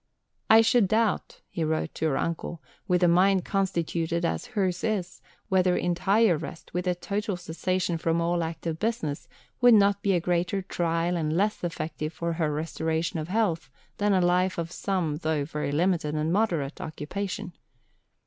[0.49, 5.21] "I should doubt," he wrote to her uncle, "with a mind constituted as hers is,
[5.47, 9.27] whether entire rest, with a total cessation from all active business,
[9.61, 13.69] would not be a greater trial and less effective for her restoration to health
[13.99, 17.53] than a life of some, though very limited and moderate, occupation."